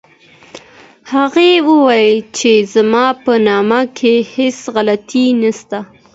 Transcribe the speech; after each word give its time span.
هغه 1.13 1.47
وویل 1.69 2.19
چي 2.37 2.53
زما 2.73 3.05
په 3.23 3.33
نامه 3.47 3.81
کي 3.97 4.13
هیڅ 4.33 4.57
غلطي 4.73 5.25
نسته. 5.41 5.77